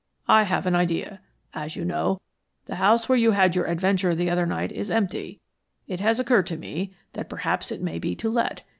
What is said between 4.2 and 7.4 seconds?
other night is empty, it has occurred to me that